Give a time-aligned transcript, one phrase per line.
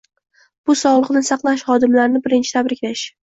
[0.69, 3.07] Bu sog'liqni saqlash xodimlarini birinchi tabriklash